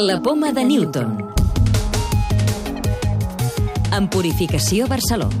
[0.00, 1.16] La poma de Newton.
[3.90, 5.34] En Purificació Barcelona.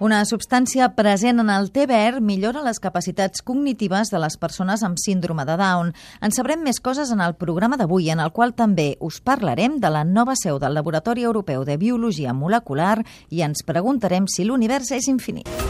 [0.00, 4.96] Una substància present en el té verd millora les capacitats cognitives de les persones amb
[4.96, 5.92] síndrome de Down.
[6.24, 9.90] En sabrem més coses en el programa d'avui, en el qual també us parlarem de
[9.92, 15.12] la nova seu del Laboratori Europeu de Biologia Molecular i ens preguntarem si l'univers és
[15.12, 15.69] infinit.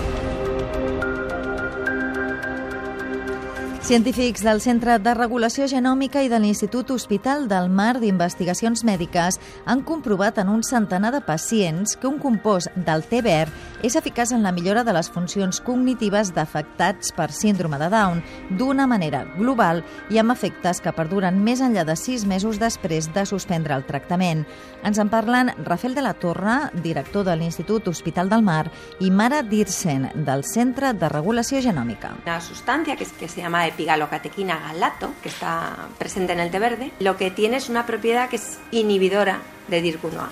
[3.91, 9.83] Científics del Centre de Regulació Genòmica i de l'Institut Hospital del Mar d'Investigacions Mèdiques han
[9.83, 13.51] comprovat en un centenar de pacients que un compost del té verd
[13.83, 18.23] és eficaç en la millora de les funcions cognitives d'afectats per síndrome de Down
[18.59, 23.25] d'una manera global i amb efectes que perduren més enllà de sis mesos després de
[23.27, 24.45] suspendre el tractament.
[24.85, 29.43] Ens en parlen Rafael de la Torre, director de l'Institut Hospital del Mar, i Mara
[29.43, 32.15] Dirsen, del Centre de Regulació Genòmica.
[32.25, 36.93] Una sustancia que, que se llama epigalocatequina galato, que está presente en el té verde,
[37.01, 39.41] lo que tiene es una propiedad que es inhibidora
[39.71, 40.29] de DIR1A.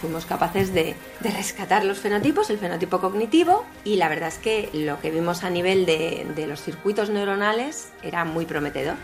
[0.00, 4.70] Fuimos capaces de, de, rescatar los fenotipos, el fenotipo cognitivo, y la verdad es que
[4.72, 8.96] lo que vimos a nivel de, de los circuitos neuronales era muy prometedor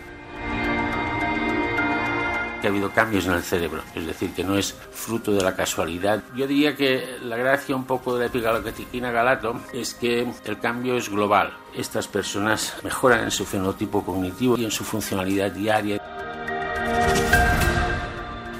[2.61, 5.57] que ha habido cambios en el cerebro, es decir, que no es fruto de la
[5.57, 6.23] casualidad.
[6.37, 10.97] Yo diría que la gracia un poco de la epigalocatequina galato es que el cambio
[10.97, 11.57] es global.
[11.75, 16.20] Estas personas mejoran en su fenotipo cognitivo y en su funcionalidad diaria.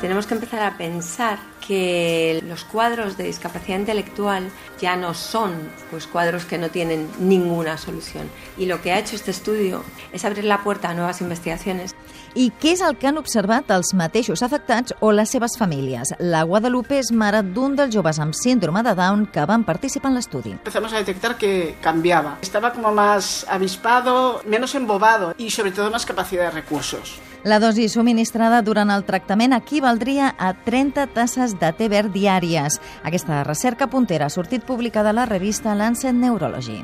[0.01, 5.53] Tenemos que empezar a pensar que los cuadros de discapacidad intelectual ya no son
[5.91, 10.25] pues cuadros que no tienen ninguna solución y lo que ha hecho este estudio es
[10.25, 11.95] abrir la puerta a nuevas investigaciones.
[12.35, 16.13] I què és el que han observat els mateixos afectats o les seves famílies?
[16.23, 20.21] La Guadalupe és mare d'un dels joves amb síndrome de Down que van participar en
[20.21, 20.53] l'estudi.
[20.55, 22.39] Empezamos a detectar que cambiaba.
[22.41, 27.19] Estaba como más avispado, menos embobado y sobre todo más capacidad de recursos.
[27.43, 32.77] La dosi subministrada durant el tractament equivaldria a 30 tasses de té verd diàries.
[33.03, 36.83] Aquesta recerca puntera ha sortit publicada a la revista Lancet Neurology.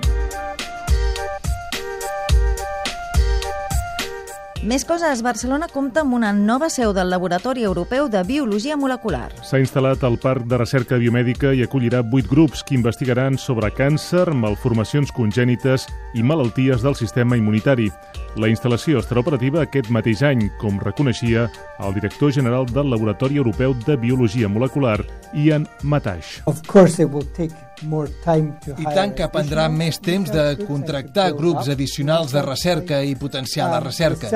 [4.64, 5.20] Més coses.
[5.22, 9.28] Barcelona compta amb una nova seu del Laboratori Europeu de Biologia Molecular.
[9.44, 14.24] S'ha instal·lat al Parc de Recerca Biomèdica i acollirà vuit grups que investigaran sobre càncer,
[14.32, 17.90] malformacions congènites i malalties del sistema immunitari.
[18.36, 21.46] La instal·lació estarà operativa aquest mateix any, com reconeixia
[21.80, 24.98] el director general del Laboratori Europeu de Biologia Molecular,
[25.34, 26.40] Ian Matash.
[26.46, 32.32] Of course it will take i tant que prendrà més temps de contractar grups addicionals
[32.32, 34.30] de recerca i potenciar la recerca.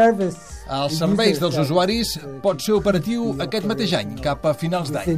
[0.70, 5.16] Els serveis dels usuaris pot ser operatiu aquest mateix any, cap a finals d'any.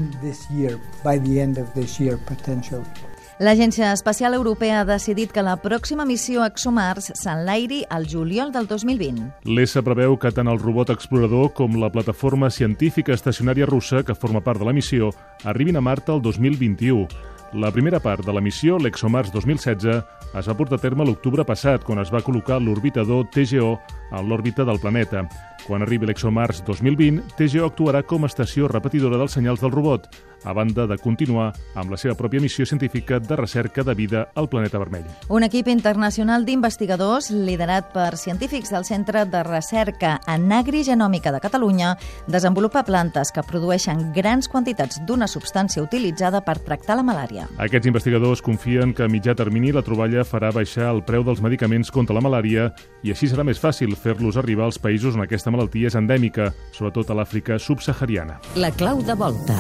[3.42, 9.24] L'Agència Espacial Europea ha decidit que la pròxima missió ExoMars s'enlairi al juliol del 2020.
[9.50, 14.44] L'ESA preveu que tant el robot explorador com la plataforma científica estacionària russa, que forma
[14.46, 15.10] part de la missió,
[15.42, 17.08] arribin a Mart el 2021.
[17.52, 19.98] La primera part de la missió, l'ExoMars 2016,
[20.40, 23.74] es va portar a terme l'octubre passat, quan es va col·locar l'orbitador TGO
[24.08, 25.26] en l'òrbita del planeta.
[25.62, 30.08] Quan arribi l'ExoMars 2020, TGO actuarà com a estació repetidora dels senyals del robot,
[30.42, 34.48] a banda de continuar amb la seva pròpia missió científica de recerca de vida al
[34.50, 35.06] planeta vermell.
[35.30, 41.94] Un equip internacional d'investigadors, liderat per científics del Centre de Recerca en Agrigenòmica de Catalunya,
[42.26, 47.46] desenvolupa plantes que produeixen grans quantitats d'una substància utilitzada per tractar la malària.
[47.62, 51.94] Aquests investigadors confien que a mitjà termini la troballa farà baixar el preu dels medicaments
[51.94, 52.72] contra la malària
[53.06, 55.22] i així serà més fàcil fer-los arribar als països on
[55.52, 58.40] aquesta malaltia és endèmica, sobretot a l'Àfrica subsahariana.
[58.56, 59.56] La clau de volta.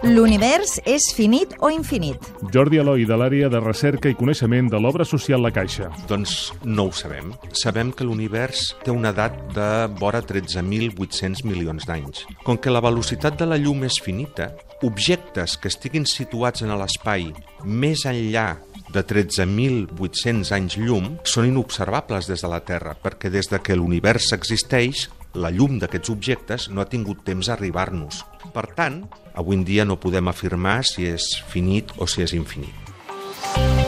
[0.00, 2.24] L'univers és finit o infinit?
[2.54, 5.90] Jordi Eloi, de l'àrea de recerca i coneixement de l'obra social La Caixa.
[6.08, 7.34] Doncs no ho sabem.
[7.52, 9.68] Sabem que l'univers té una edat de
[10.00, 12.24] vora 13.800 milions d'anys.
[12.46, 17.28] Com que la velocitat de la llum és finita, objectes que estiguin situats en l'espai
[17.68, 18.54] més enllà
[18.94, 24.32] de 13.800 anys llum són inobservables des de la Terra, perquè des de que l'univers
[24.36, 28.24] existeix, la llum d'aquests objectes no ha tingut temps a arribar-nos.
[28.54, 29.04] Per tant,
[29.34, 33.79] avui en dia no podem afirmar si és finit o si és infinit.